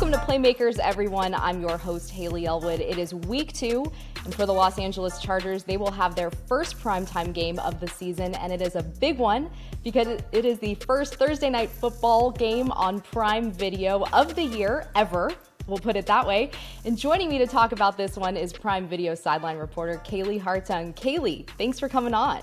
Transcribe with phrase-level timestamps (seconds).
[0.00, 1.34] Welcome to Playmakers, everyone.
[1.34, 2.80] I'm your host, Haley Elwood.
[2.80, 3.84] It is week two,
[4.24, 7.86] and for the Los Angeles Chargers, they will have their first primetime game of the
[7.86, 9.50] season, and it is a big one
[9.84, 14.88] because it is the first Thursday night football game on Prime Video of the year
[14.94, 15.32] ever.
[15.66, 16.50] We'll put it that way.
[16.86, 20.94] And joining me to talk about this one is Prime Video sideline reporter Kaylee Hartung.
[20.94, 22.42] Kaylee, thanks for coming on.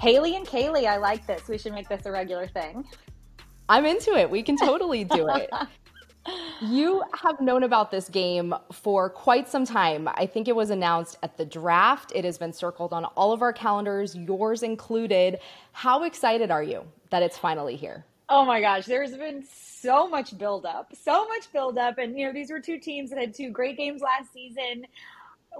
[0.00, 1.46] Haley and Kaylee, I like this.
[1.46, 2.86] We should make this a regular thing.
[3.68, 4.30] I'm into it.
[4.30, 5.50] We can totally do it.
[6.60, 10.08] You have known about this game for quite some time.
[10.14, 12.12] I think it was announced at the draft.
[12.14, 15.38] It has been circled on all of our calendars, yours included.
[15.72, 18.06] How excited are you that it's finally here?
[18.30, 21.98] Oh my gosh, there's been so much buildup, so much buildup.
[21.98, 24.86] And, you know, these were two teams that had two great games last season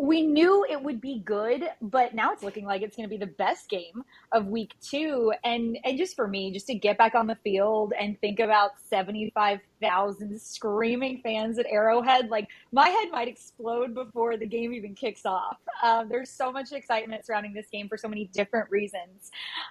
[0.01, 3.19] we knew it would be good, but now it's looking like it's going to be
[3.19, 5.33] the best game of week two.
[5.45, 8.73] And and just for me, just to get back on the field and think about
[8.88, 14.73] seventy five thousand screaming fans at Arrowhead, like my head might explode before the game
[14.73, 15.59] even kicks off.
[15.83, 19.31] Um, there's so much excitement surrounding this game for so many different reasons,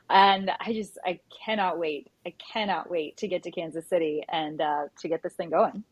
[0.09, 2.09] and I just I cannot wait.
[2.25, 5.83] I cannot wait to get to Kansas City and uh, to get this thing going.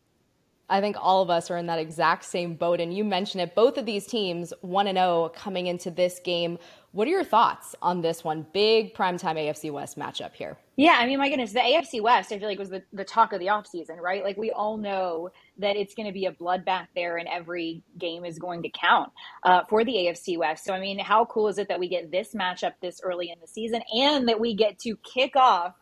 [0.68, 2.80] I think all of us are in that exact same boat.
[2.80, 6.58] And you mentioned it, both of these teams, 1 and 0 coming into this game.
[6.92, 8.46] What are your thoughts on this one?
[8.52, 10.56] Big primetime AFC West matchup here.
[10.76, 13.32] Yeah, I mean, my goodness, the AFC West, I feel like was the, the talk
[13.32, 14.22] of the offseason, right?
[14.22, 18.24] Like, we all know that it's going to be a bloodbath there and every game
[18.24, 19.10] is going to count
[19.42, 20.64] uh, for the AFC West.
[20.64, 23.38] So, I mean, how cool is it that we get this matchup this early in
[23.40, 25.74] the season and that we get to kick off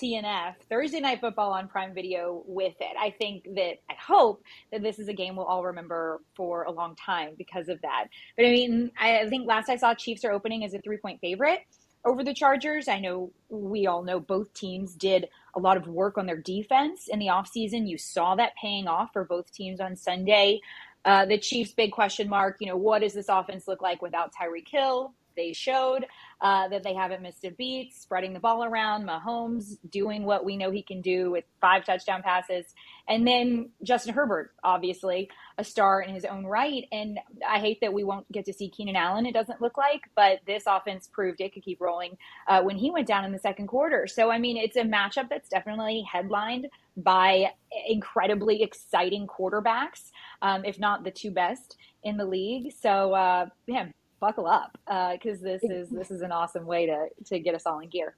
[0.00, 2.96] TNF Thursday Night Football on Prime Video with it.
[2.98, 6.70] I think that I hope that this is a game we'll all remember for a
[6.70, 8.06] long time because of that.
[8.36, 11.20] But I mean, I think last I saw, Chiefs are opening as a three point
[11.20, 11.60] favorite
[12.04, 12.88] over the Chargers.
[12.88, 17.08] I know we all know both teams did a lot of work on their defense
[17.08, 17.88] in the offseason.
[17.88, 20.60] You saw that paying off for both teams on Sunday.
[21.04, 24.32] Uh, the Chiefs' big question mark, you know, what does this offense look like without
[24.34, 25.14] Tyreek Hill?
[25.36, 26.06] They showed
[26.40, 29.06] uh, that they haven't missed a beat, spreading the ball around.
[29.06, 32.66] Mahomes doing what we know he can do with five touchdown passes.
[33.08, 36.84] And then Justin Herbert, obviously, a star in his own right.
[36.92, 40.02] And I hate that we won't get to see Keenan Allen, it doesn't look like,
[40.14, 43.38] but this offense proved it could keep rolling uh, when he went down in the
[43.38, 44.06] second quarter.
[44.06, 47.52] So, I mean, it's a matchup that's definitely headlined by
[47.86, 50.10] incredibly exciting quarterbacks,
[50.42, 52.72] um, if not the two best in the league.
[52.72, 53.86] So, uh, yeah,
[54.20, 54.78] buckle up
[55.12, 57.88] because uh, this is this is an awesome way to to get us all in
[57.88, 58.16] gear.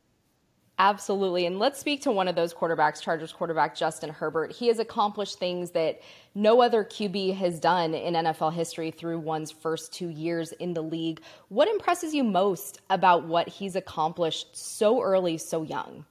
[0.81, 1.45] Absolutely.
[1.47, 4.53] And let's speak to one of those quarterbacks, Chargers quarterback Justin Herbert.
[4.53, 6.01] He has accomplished things that
[6.37, 10.83] no other QB has done in NFL history through one's first two years in the
[10.83, 11.21] league.
[11.49, 16.05] What impresses you most about what he's accomplished so early, so young?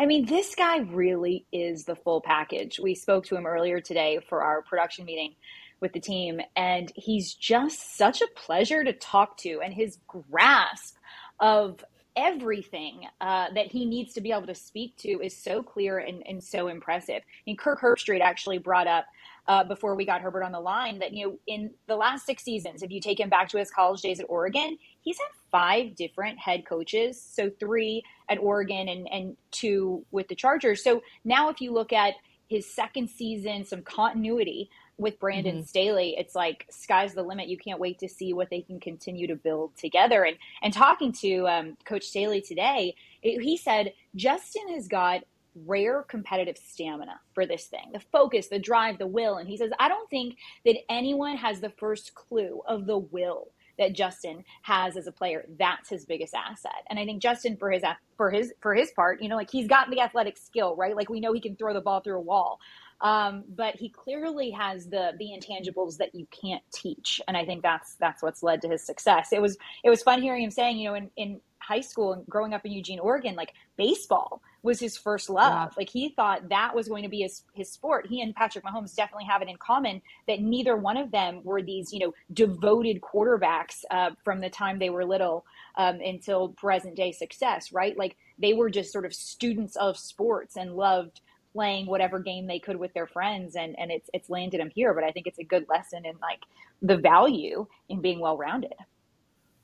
[0.00, 2.80] I mean, this guy really is the full package.
[2.80, 5.34] We spoke to him earlier today for our production meeting
[5.80, 6.40] with the team.
[6.56, 9.60] And he's just such a pleasure to talk to.
[9.62, 10.96] And his grasp
[11.40, 11.84] of
[12.16, 16.22] everything uh, that he needs to be able to speak to is so clear and,
[16.26, 17.22] and so impressive.
[17.46, 19.06] Mean, Kirk Herbstreit actually brought up
[19.46, 22.42] uh, before we got Herbert on the line that, you know, in the last six
[22.42, 25.94] seasons, if you take him back to his college days at Oregon, he's had five
[25.94, 27.22] different head coaches.
[27.22, 30.82] So three at Oregon and, and two with the Chargers.
[30.82, 32.14] So now if you look at
[32.48, 35.64] his second season, some continuity with Brandon mm-hmm.
[35.64, 37.48] Staley, it's like sky's the limit.
[37.48, 40.24] You can't wait to see what they can continue to build together.
[40.24, 45.22] And and talking to um, Coach Staley today, it, he said Justin has got
[45.66, 49.72] rare competitive stamina for this thing the focus the drive the will and he says
[49.80, 53.48] i don't think that anyone has the first clue of the will
[53.78, 55.46] that Justin has as a player.
[55.58, 56.84] That's his biggest asset.
[56.90, 57.82] And I think Justin for his
[58.16, 60.96] for his for his part, you know, like he's got the athletic skill, right?
[60.96, 62.58] Like we know he can throw the ball through a wall.
[63.00, 67.62] Um, but he clearly has the the intangibles that you can't teach, and I think
[67.62, 69.32] that's that's what's led to his success.
[69.32, 72.26] It was it was fun hearing him saying, you know, in, in high school and
[72.26, 75.70] growing up in Eugene, Oregon, like baseball was his first love.
[75.70, 75.74] Yeah.
[75.76, 78.06] Like he thought that was going to be his his sport.
[78.08, 81.62] He and Patrick Mahomes definitely have it in common that neither one of them were
[81.62, 85.44] these you know devoted quarterbacks uh, from the time they were little
[85.76, 87.70] um, until present day success.
[87.72, 87.96] Right?
[87.96, 91.20] Like they were just sort of students of sports and loved
[91.58, 94.94] playing whatever game they could with their friends and and it's it's landed them here
[94.94, 96.38] but i think it's a good lesson in like
[96.82, 98.74] the value in being well rounded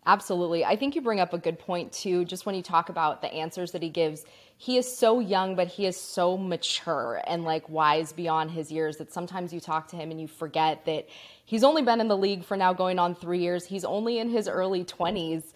[0.07, 0.67] Absolutely.
[0.67, 3.33] I think you bring up a good point too, just when you talk about the
[3.33, 4.27] answers that he gives.
[4.59, 8.99] He is so young, but he is so mature and like wise beyond his years
[8.99, 11.07] that sometimes you talk to him and you forget that
[11.47, 13.65] he's only been in the league for now going on three years.
[13.65, 15.55] He's only in his early 20s,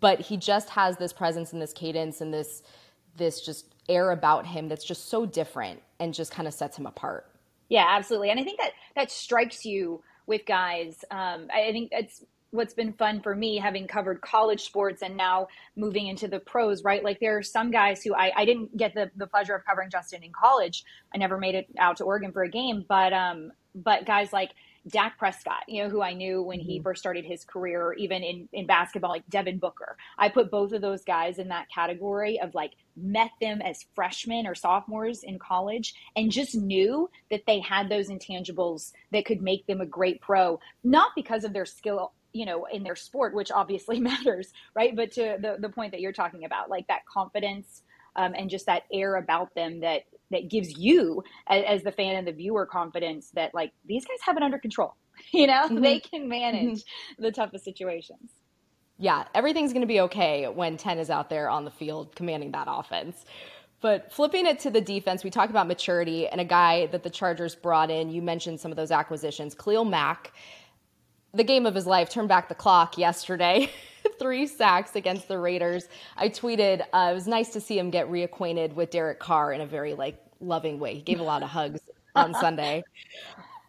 [0.00, 2.62] but he just has this presence and this cadence and this
[3.18, 6.86] this just air about him that's just so different and just kind of sets him
[6.86, 7.26] apart.
[7.68, 8.30] Yeah, absolutely.
[8.30, 11.04] And I think that that strikes you with guys.
[11.10, 15.48] Um, I think that's what's been fun for me having covered college sports and now
[15.74, 17.02] moving into the pros, right?
[17.02, 19.88] Like there are some guys who I, I didn't get the, the pleasure of covering
[19.90, 20.84] Justin in college.
[21.14, 24.50] I never made it out to Oregon for a game, but um, but guys like
[24.88, 26.82] Dak Prescott, you know, who I knew when he mm-hmm.
[26.82, 29.96] first started his career, even in, in basketball, like Devin Booker.
[30.18, 34.46] I put both of those guys in that category of like met them as freshmen
[34.46, 39.66] or sophomores in college and just knew that they had those intangibles that could make
[39.66, 43.50] them a great pro, not because of their skill you know in their sport which
[43.50, 47.82] obviously matters right but to the, the point that you're talking about like that confidence
[48.16, 52.16] um, and just that air about them that that gives you as, as, the fan
[52.16, 54.96] and the viewer confidence that like these guys have it under control
[55.32, 55.80] you know mm-hmm.
[55.80, 57.22] they can manage mm-hmm.
[57.22, 58.32] the toughest situations
[58.98, 62.50] yeah everything's going to be okay when 10 is out there on the field commanding
[62.52, 63.24] that offense
[63.82, 67.10] but flipping it to the defense, we talk about maturity and a guy that the
[67.10, 68.10] Chargers brought in.
[68.10, 69.56] You mentioned some of those acquisitions.
[69.56, 70.32] Khalil Mack
[71.34, 73.70] the game of his life turned back the clock yesterday.
[74.18, 75.88] Three sacks against the Raiders.
[76.16, 79.60] I tweeted, uh, it was nice to see him get reacquainted with Derek Carr in
[79.60, 80.94] a very like loving way.
[80.94, 81.80] He gave a lot of hugs
[82.14, 82.84] on Sunday.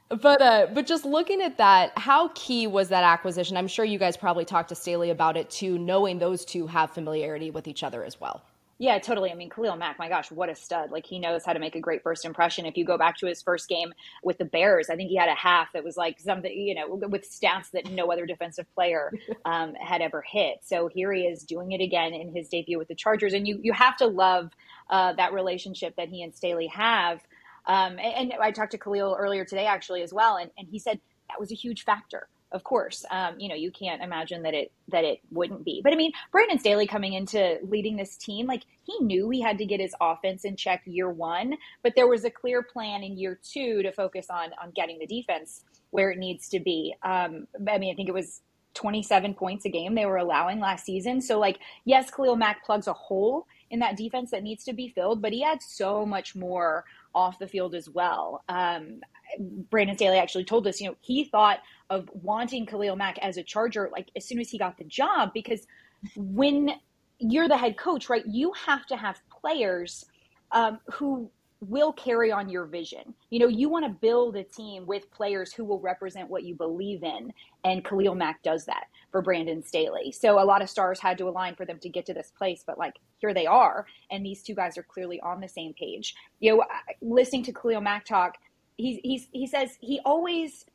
[0.10, 3.58] But uh, but just looking at that, how key was that acquisition?
[3.58, 6.92] I'm sure you guys probably talked to Staley about it too, knowing those two have
[6.92, 8.44] familiarity with each other as well.
[8.84, 9.32] Yeah, totally.
[9.32, 10.92] I mean, Khalil Mack, my gosh, what a stud.
[10.92, 12.66] Like, he knows how to make a great first impression.
[12.66, 13.94] If you go back to his first game
[14.24, 16.94] with the Bears, I think he had a half that was like something, you know,
[17.08, 19.14] with stats that no other defensive player
[19.46, 20.58] um, had ever hit.
[20.64, 23.32] So here he is doing it again in his debut with the Chargers.
[23.32, 24.50] And you, you have to love
[24.90, 27.22] uh, that relationship that he and Staley have.
[27.66, 30.36] Um, and, and I talked to Khalil earlier today, actually, as well.
[30.36, 33.72] And, and he said that was a huge factor of course, um, you know, you
[33.72, 35.82] can't imagine that it that it wouldn't be.
[35.84, 39.58] But I mean, Brandon Staley coming into leading this team, like he knew he had
[39.58, 43.18] to get his offense in check year one, but there was a clear plan in
[43.18, 46.96] year two to focus on on getting the defense where it needs to be.
[47.04, 48.42] Um, I mean, I think it was
[48.76, 51.22] 27 points a game they were allowing last season.
[51.22, 54.90] So like, yes, Khalil Mack plugs a hole in that defense that needs to be
[54.90, 56.86] filled, but he had so much more
[57.16, 58.44] off the field as well.
[58.50, 59.02] Um,
[59.40, 61.60] Brandon Staley actually told us, you know, he thought
[61.90, 65.32] of wanting Khalil Mack as a Charger like as soon as he got the job
[65.34, 65.68] because
[66.16, 66.72] when
[67.20, 70.06] you're the head coach, right, you have to have players
[70.52, 71.30] um, who
[71.62, 73.14] will carry on your vision.
[73.30, 76.56] You know, you want to build a team with players who will represent what you
[76.56, 77.32] believe in.
[77.64, 80.12] And Khalil Mack does that for Brandon Staley.
[80.12, 82.64] So a lot of stars had to align for them to get to this place,
[82.66, 83.86] but like here they are.
[84.12, 86.16] And these two guys are clearly on the same page.
[86.40, 86.64] You know,
[87.02, 88.38] listening to Khalil Mack talk,
[88.78, 90.66] he's, he's, he says he always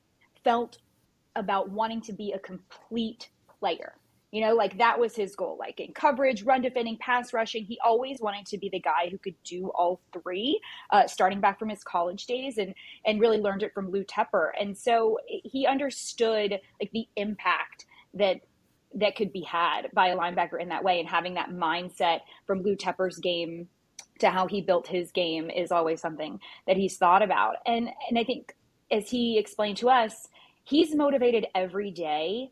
[0.45, 0.79] felt
[1.37, 3.31] about wanting to be a complete
[3.61, 3.95] player.
[4.31, 5.57] You know, like that was his goal.
[5.59, 9.17] Like in coverage, run defending, pass rushing, he always wanted to be the guy who
[9.17, 10.61] could do all three,
[10.91, 12.75] uh, starting back from his college days, and
[13.07, 14.51] and really learned it from Lou Tepper.
[14.61, 18.41] And so he understood like the impact that
[18.95, 22.63] that could be had by a linebacker in that way, and having that mindset from
[22.63, 23.69] Lou Tepper's game
[24.19, 27.57] to how he built his game is always something that he's thought about.
[27.67, 28.55] And and I think
[28.91, 30.29] as he explained to us,
[30.65, 32.51] he's motivated every day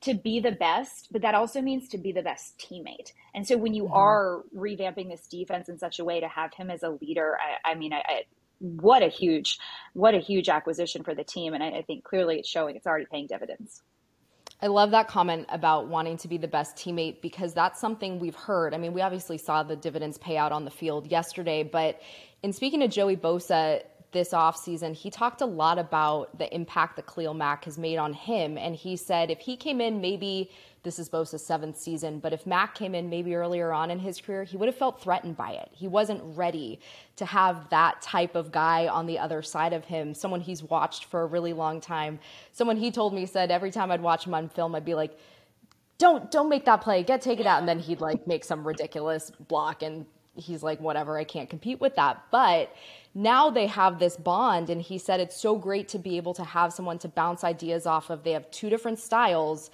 [0.00, 3.12] to be the best, but that also means to be the best teammate.
[3.34, 3.94] And so when you mm-hmm.
[3.94, 7.72] are revamping this defense in such a way to have him as a leader, I,
[7.72, 8.22] I mean, I, I,
[8.60, 9.58] what a huge,
[9.94, 11.54] what a huge acquisition for the team.
[11.54, 13.82] And I, think clearly it's showing it's already paying dividends.
[14.60, 18.34] I love that comment about wanting to be the best teammate because that's something we've
[18.34, 18.74] heard.
[18.74, 22.00] I mean, we obviously saw the dividends pay out on the field yesterday, but
[22.42, 27.06] in speaking to Joey Bosa, this offseason, he talked a lot about the impact that
[27.06, 28.56] Khalil Mack has made on him.
[28.56, 30.50] And he said if he came in, maybe
[30.82, 34.20] this is Bosa's seventh season, but if Mack came in maybe earlier on in his
[34.20, 35.68] career, he would have felt threatened by it.
[35.72, 36.80] He wasn't ready
[37.16, 41.04] to have that type of guy on the other side of him, someone he's watched
[41.06, 42.18] for a really long time.
[42.52, 45.18] Someone he told me said every time I'd watch him on film, I'd be like,
[45.98, 48.66] don't don't make that play get take it out and then he'd like make some
[48.66, 52.72] ridiculous block and he's like whatever i can't compete with that but
[53.18, 56.44] now they have this bond and he said it's so great to be able to
[56.44, 58.22] have someone to bounce ideas off of.
[58.22, 59.70] They have two different styles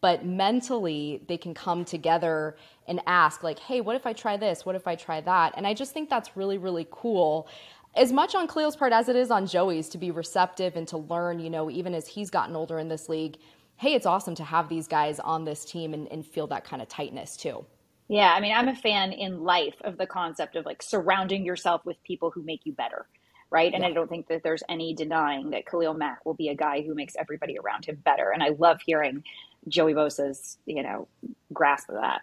[0.00, 4.64] but mentally they can come together and ask like hey what if i try this?
[4.64, 7.48] What if i try that and i just think that's really really cool.
[7.96, 10.98] As much on Khalil's part as it is on Joey's to be receptive and to
[10.98, 13.36] learn, you know, even as he's gotten older in this league,
[13.76, 16.82] hey, it's awesome to have these guys on this team and, and feel that kind
[16.82, 17.64] of tightness too.
[18.08, 21.84] Yeah, I mean, I'm a fan in life of the concept of like surrounding yourself
[21.84, 23.06] with people who make you better,
[23.50, 23.72] right?
[23.72, 23.88] And yeah.
[23.88, 26.94] I don't think that there's any denying that Khalil Mack will be a guy who
[26.94, 28.30] makes everybody around him better.
[28.30, 29.24] And I love hearing
[29.68, 31.08] Joey Bosa's, you know,
[31.52, 32.20] grasp of that.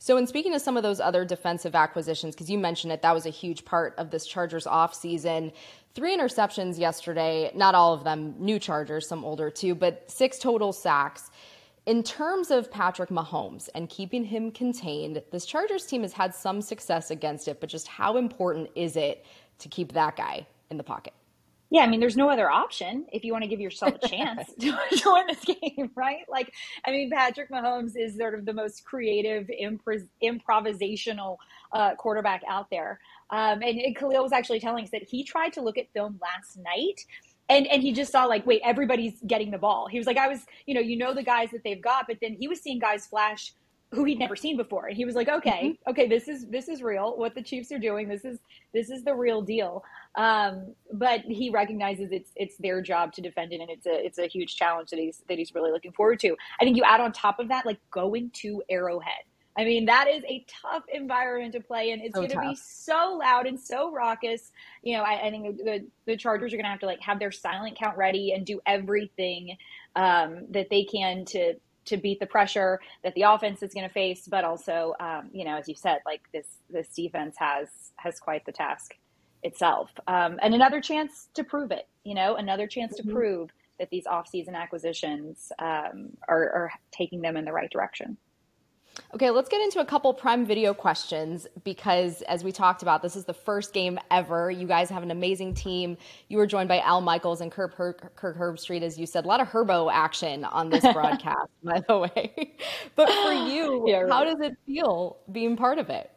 [0.00, 3.12] So, in speaking of some of those other defensive acquisitions, because you mentioned it, that
[3.12, 5.52] was a huge part of this Chargers offseason.
[5.94, 10.72] Three interceptions yesterday, not all of them new Chargers, some older too, but six total
[10.72, 11.32] sacks.
[11.88, 16.60] In terms of Patrick Mahomes and keeping him contained, this Chargers team has had some
[16.60, 19.24] success against it, but just how important is it
[19.60, 21.14] to keep that guy in the pocket?
[21.70, 24.52] Yeah, I mean, there's no other option if you want to give yourself a chance
[24.60, 26.26] to, to win this game, right?
[26.28, 26.52] Like,
[26.84, 31.38] I mean, Patrick Mahomes is sort of the most creative, impro- improvisational
[31.72, 33.00] uh, quarterback out there.
[33.30, 36.20] Um, and, and Khalil was actually telling us that he tried to look at film
[36.20, 37.00] last night
[37.48, 39.86] and and he just saw like wait everybody's getting the ball.
[39.86, 42.18] He was like i was you know you know the guys that they've got but
[42.20, 43.52] then he was seeing guys flash
[43.90, 44.86] who he'd never seen before.
[44.88, 45.90] And he was like okay mm-hmm.
[45.90, 47.16] okay this is this is real.
[47.16, 48.38] What the chiefs are doing this is
[48.74, 49.82] this is the real deal.
[50.14, 54.18] Um, but he recognizes it's it's their job to defend it and it's a it's
[54.18, 56.36] a huge challenge that he's that he's really looking forward to.
[56.60, 59.24] I think you add on top of that like going to arrowhead
[59.56, 62.00] I mean, that is a tough environment to play in.
[62.00, 64.52] It's so going to be so loud and so raucous.
[64.82, 67.18] You know, I, I think the, the Chargers are going to have to like have
[67.18, 69.56] their silent count ready and do everything
[69.96, 71.54] um, that they can to
[71.86, 75.44] to beat the pressure that the offense is going to face, but also, um, you
[75.44, 78.94] know, as you said, like this this defense has has quite the task
[79.42, 81.88] itself, um, and another chance to prove it.
[82.04, 83.08] You know, another chance mm-hmm.
[83.08, 88.16] to prove that these offseason acquisitions um, are, are taking them in the right direction.
[89.14, 93.16] Okay, let's get into a couple Prime Video questions because, as we talked about, this
[93.16, 94.50] is the first game ever.
[94.50, 95.96] You guys have an amazing team.
[96.28, 99.24] You were joined by Al Michaels and Kirk, Kirk, Kirk Herbstreit, as you said.
[99.24, 102.56] A lot of Herbo action on this broadcast, by the way.
[102.96, 104.12] but for you, yeah, right.
[104.12, 106.10] how does it feel being part of it?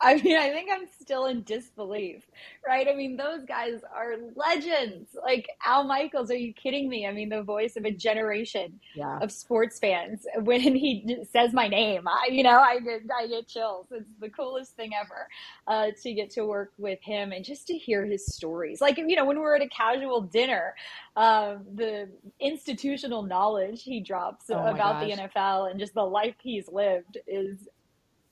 [0.00, 2.22] I mean, I think I'm still in disbelief,
[2.66, 2.86] right?
[2.88, 5.16] I mean, those guys are legends.
[5.22, 7.06] Like Al Michaels, are you kidding me?
[7.06, 9.18] I mean, the voice of a generation yeah.
[9.20, 10.24] of sports fans.
[10.42, 13.86] When he says my name, I, you know, I get, I get chills.
[13.90, 15.28] It's the coolest thing ever
[15.66, 18.80] uh, to get to work with him and just to hear his stories.
[18.80, 20.74] Like, you know, when we're at a casual dinner,
[21.16, 22.08] uh, the
[22.40, 25.16] institutional knowledge he drops oh about gosh.
[25.16, 27.68] the NFL and just the life he's lived is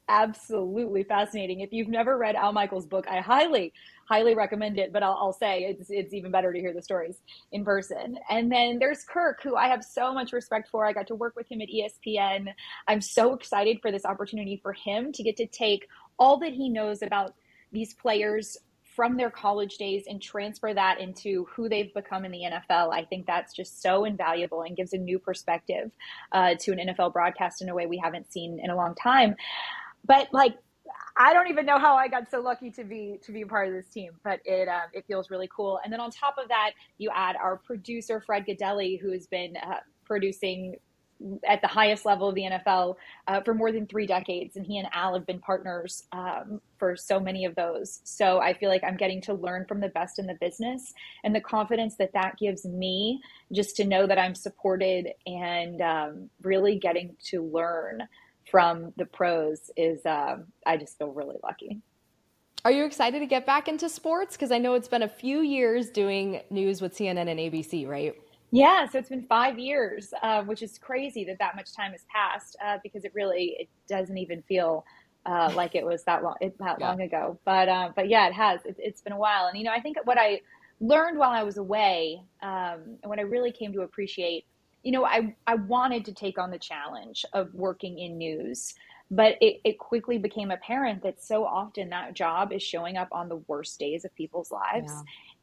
[0.08, 1.60] absolutely fascinating.
[1.60, 3.72] If you've never read Al Michaels' book, I highly,
[4.08, 4.92] highly recommend it.
[4.92, 7.18] But I'll, I'll, say it's it's even better to hear the stories
[7.52, 8.18] in person.
[8.30, 10.86] And then there's Kirk, who I have so much respect for.
[10.86, 12.46] I got to work with him at ESPN.
[12.88, 16.68] I'm so excited for this opportunity for him to get to take all that he
[16.68, 17.34] knows about
[17.72, 18.56] these players
[18.94, 22.94] from their college days and transfer that into who they've become in the NFL.
[22.94, 25.90] I think that's just so invaluable and gives a new perspective
[26.32, 29.36] uh, to an NFL broadcast in a way we haven't seen in a long time
[30.06, 30.56] but like
[31.16, 33.68] I don't even know how I got so lucky to be to be a part
[33.68, 35.80] of this team, but it uh, it feels really cool.
[35.82, 39.56] And then on top of that, you add our producer Fred Gaudelli, who has been
[39.56, 40.76] uh, producing
[41.48, 42.96] at the highest level of the NFL
[43.26, 46.94] uh, for more than three decades, and he and Al have been partners um, for
[46.94, 48.00] so many of those.
[48.04, 50.92] So I feel like I'm getting to learn from the best in the business,
[51.25, 53.22] and the confidence that that gives me
[53.52, 58.06] just to know that I'm supported and um, really getting to learn
[58.50, 61.80] from the pros is uh, I just feel really lucky.
[62.64, 64.36] Are you excited to get back into sports?
[64.36, 68.14] Because I know it's been a few years doing news with CNN and ABC, right?
[68.50, 72.06] Yeah, so it's been five years, uh, which is crazy that that much time has
[72.12, 74.84] passed uh, because it really it doesn't even feel
[75.26, 76.88] uh, like it was that long it, that yeah.
[76.88, 77.38] long ago.
[77.44, 78.60] But uh, but yeah, it has.
[78.64, 80.40] It, has been a while, and you know, I think what I
[80.80, 84.44] learned while I was away, um, and what I really came to appreciate
[84.86, 88.72] you know, I, I wanted to take on the challenge of working in news,
[89.10, 93.28] but it, it quickly became apparent that so often that job is showing up on
[93.28, 94.92] the worst days of people's lives.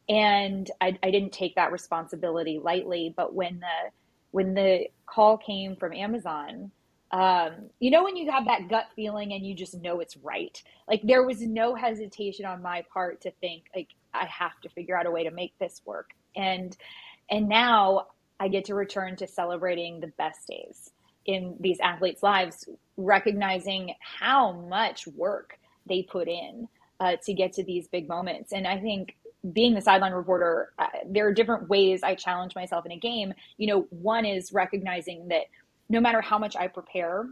[0.07, 0.15] Yeah.
[0.15, 3.13] And I, I didn't take that responsibility lightly.
[3.17, 3.91] But when the
[4.31, 6.71] when the call came from Amazon,
[7.11, 10.63] um, you know when you have that gut feeling and you just know it's right
[10.87, 14.97] like there was no hesitation on my part to think like i have to figure
[14.97, 16.75] out a way to make this work and
[17.29, 18.07] and now
[18.43, 20.91] I get to return to celebrating the best days
[21.25, 26.67] in these athletes' lives, recognizing how much work they put in
[26.99, 28.51] uh, to get to these big moments.
[28.51, 29.15] And I think
[29.53, 33.33] being the sideline reporter, uh, there are different ways I challenge myself in a game.
[33.55, 35.43] You know, one is recognizing that
[35.87, 37.29] no matter how much I prepare,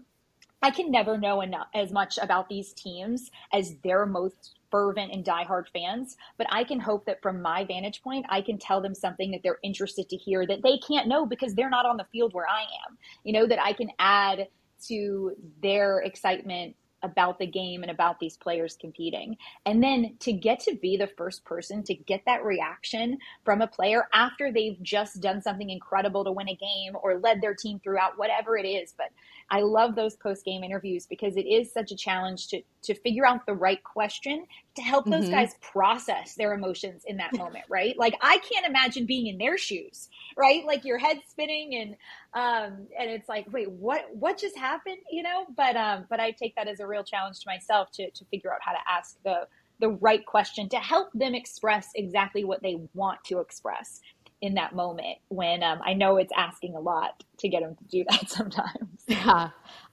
[0.61, 5.25] I can never know enough as much about these teams as their most fervent and
[5.25, 8.95] diehard fans, but I can hope that from my vantage point, I can tell them
[8.95, 12.07] something that they're interested to hear that they can't know because they're not on the
[12.11, 12.97] field where I am.
[13.23, 14.47] You know, that I can add
[14.87, 19.37] to their excitement about the game and about these players competing.
[19.65, 23.67] And then to get to be the first person to get that reaction from a
[23.67, 27.79] player after they've just done something incredible to win a game or led their team
[27.83, 29.07] throughout whatever it is, but
[29.51, 33.25] I love those post game interviews because it is such a challenge to to figure
[33.25, 35.33] out the right question to help those mm-hmm.
[35.33, 37.95] guys process their emotions in that moment, right?
[37.97, 40.65] Like I can't imagine being in their shoes, right?
[40.65, 41.95] Like your head spinning and
[42.33, 45.45] um and it's like, wait, what what just happened, you know?
[45.55, 48.53] But um but I take that as a real challenge to myself to to figure
[48.53, 49.47] out how to ask the
[49.81, 53.99] the right question to help them express exactly what they want to express
[54.41, 57.83] in that moment when um, I know it's asking a lot to get them to
[57.85, 59.03] do that sometimes.
[59.07, 59.49] Yeah,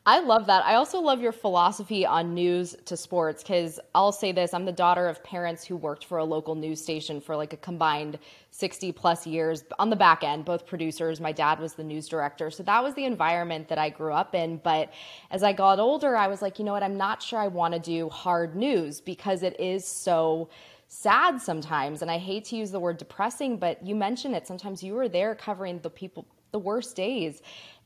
[0.07, 0.65] I love that.
[0.65, 4.73] I also love your philosophy on news to sports because I'll say this I'm the
[4.73, 8.19] daughter of parents who worked for a local news station for like a combined
[8.51, 11.21] 60 plus years on the back end, both producers.
[11.21, 12.51] My dad was the news director.
[12.51, 14.57] So that was the environment that I grew up in.
[14.57, 14.91] But
[15.31, 16.83] as I got older, I was like, you know what?
[16.83, 20.49] I'm not sure I want to do hard news because it is so
[20.89, 22.03] sad sometimes.
[22.03, 24.47] And I hate to use the word depressing, but you mentioned it.
[24.47, 27.41] Sometimes you were there covering the people, the worst days.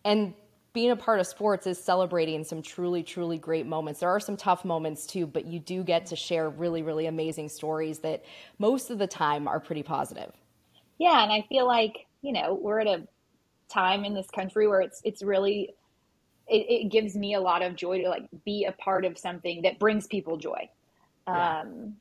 [0.04, 0.34] And
[0.72, 4.00] being a part of sports is celebrating some truly, truly great moments.
[4.00, 7.50] There are some tough moments too, but you do get to share really, really amazing
[7.50, 8.24] stories that
[8.58, 10.32] most of the time are pretty positive.
[10.98, 13.06] Yeah, and I feel like, you know, we're at a
[13.68, 15.74] time in this country where it's it's really
[16.46, 19.62] it, it gives me a lot of joy to like be a part of something
[19.62, 20.68] that brings people joy.
[21.26, 21.60] Yeah.
[21.60, 21.96] Um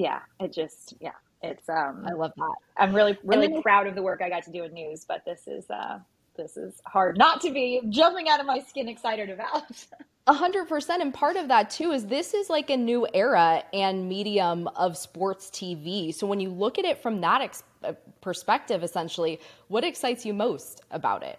[0.00, 2.54] yeah, it just yeah, it's um I love that.
[2.78, 5.24] I'm really really then, proud of the work I got to do in news, but
[5.26, 5.98] this is uh
[6.36, 9.62] this is hard not to be jumping out of my skin excited about.
[10.26, 11.02] A hundred percent.
[11.02, 14.96] And part of that too is this is like a new era and medium of
[14.96, 16.14] sports TV.
[16.14, 20.32] So when you look at it from that ex- uh, perspective, essentially, what excites you
[20.32, 21.38] most about it?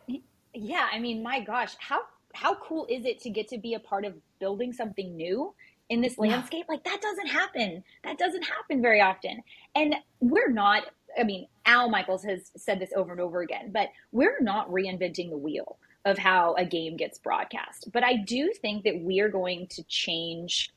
[0.54, 2.02] Yeah, I mean, my gosh, how
[2.34, 5.54] how cool is it to get to be a part of building something new
[5.92, 6.66] in this landscape?
[6.68, 7.84] Like that doesn't happen.
[8.04, 9.44] That doesn't happen very often.
[9.76, 10.86] And we're not
[11.20, 15.30] I mean, Al Michaels has said this over and over again, but we're not reinventing
[15.30, 17.90] the wheel of how a game gets broadcast.
[17.92, 20.72] But I do think that we are going to change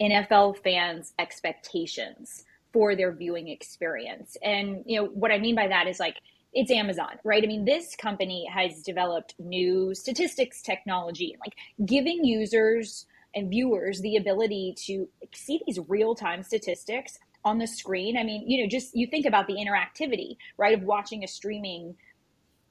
[0.00, 4.36] NFL fans' expectations for their viewing experience.
[4.42, 6.16] And, you know, what I mean by that is like,
[6.52, 7.42] it's Amazon, right?
[7.42, 14.16] I mean, this company has developed new statistics technology, like giving users and viewers the
[14.16, 18.16] ability to see these real time statistics on the screen.
[18.16, 21.94] I mean, you know, just you think about the interactivity, right, of watching a streaming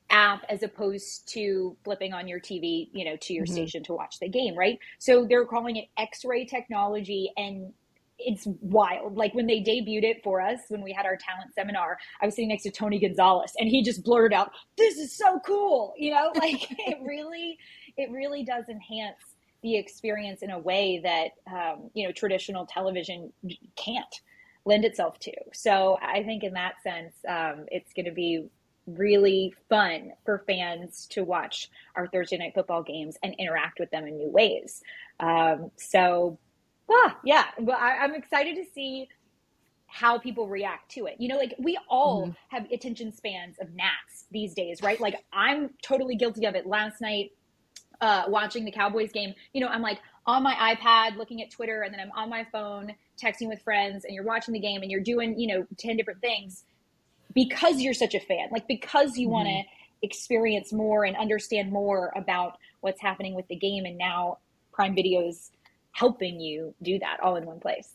[0.09, 3.53] app as opposed to flipping on your TV, you know, to your mm-hmm.
[3.53, 4.77] station to watch the game, right?
[4.99, 7.73] So they're calling it X-ray technology and
[8.23, 9.17] it's wild.
[9.17, 12.35] Like when they debuted it for us, when we had our talent seminar, I was
[12.35, 16.11] sitting next to Tony Gonzalez and he just blurted out, "This is so cool." You
[16.11, 17.57] know, like it really
[17.97, 19.30] it really does enhance
[19.63, 23.31] the experience in a way that um, you know traditional television
[23.75, 24.21] can't
[24.65, 25.33] lend itself to.
[25.53, 28.47] So I think in that sense, um, it's going to be
[28.87, 34.05] really fun for fans to watch our Thursday night football games and interact with them
[34.05, 34.81] in new ways.
[35.19, 36.37] Um, so,
[36.89, 39.07] ah, yeah, well, I, am excited to see
[39.87, 41.15] how people react to it.
[41.19, 42.31] You know, like we all mm-hmm.
[42.49, 44.99] have attention spans of gnats these days, right?
[44.99, 46.65] Like I'm totally guilty of it.
[46.65, 47.31] Last night,
[48.01, 51.81] uh, watching the Cowboys game, you know, I'm like on my iPad looking at Twitter
[51.81, 54.91] and then I'm on my phone texting with friends and you're watching the game and
[54.91, 56.63] you're doing, you know, 10 different things
[57.33, 59.33] because you're such a fan, like because you mm-hmm.
[59.33, 59.63] want to
[60.03, 63.85] experience more and understand more about what's happening with the game.
[63.85, 64.39] And now
[64.73, 65.51] Prime Video's
[65.91, 67.89] helping you do that all in one place.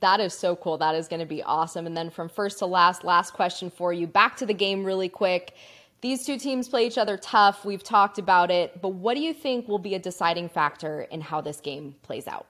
[0.00, 0.78] That is so cool.
[0.78, 1.86] That is going to be awesome.
[1.86, 4.06] And then from first to last, last question for you.
[4.06, 5.54] Back to the game really quick.
[6.02, 7.64] These two teams play each other tough.
[7.64, 11.20] We've talked about it, but what do you think will be a deciding factor in
[11.20, 12.46] how this game plays out?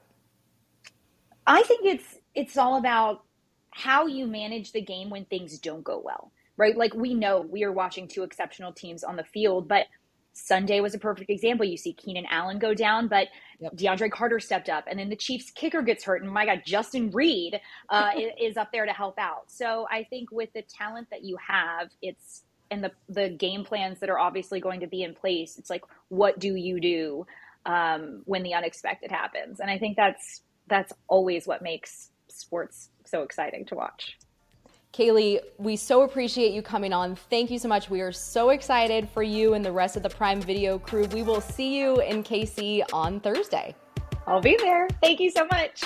[1.45, 3.23] I think it's it's all about
[3.71, 6.31] how you manage the game when things don't go well.
[6.57, 6.75] Right?
[6.75, 9.85] Like we know we are watching two exceptional teams on the field, but
[10.33, 11.65] Sunday was a perfect example.
[11.65, 13.27] You see Keenan Allen go down, but
[13.59, 13.75] yep.
[13.75, 17.09] DeAndre Carter stepped up, and then the Chiefs kicker gets hurt, and my God, Justin
[17.11, 19.45] Reid uh, is up there to help out.
[19.47, 23.99] So I think with the talent that you have, it's and the the game plans
[23.99, 25.57] that are obviously going to be in place.
[25.57, 27.25] It's like, what do you do
[27.65, 29.59] um, when the unexpected happens?
[29.59, 34.17] And I think that's that's always what makes sports so exciting to watch.
[34.93, 37.15] Kaylee, we so appreciate you coming on.
[37.15, 37.89] Thank you so much.
[37.89, 41.05] We are so excited for you and the rest of the Prime Video crew.
[41.07, 43.75] We will see you in KC on Thursday.
[44.25, 44.87] I'll be there.
[45.01, 45.83] Thank you so much.